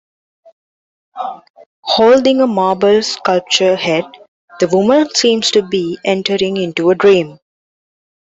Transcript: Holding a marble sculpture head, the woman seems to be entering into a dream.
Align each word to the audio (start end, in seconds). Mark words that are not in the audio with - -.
Holding 1.83 2.41
a 2.41 2.47
marble 2.47 3.03
sculpture 3.03 3.75
head, 3.75 4.03
the 4.59 4.67
woman 4.67 5.13
seems 5.13 5.51
to 5.51 5.61
be 5.61 5.99
entering 6.03 6.57
into 6.57 6.89
a 6.89 6.95
dream. 6.95 7.37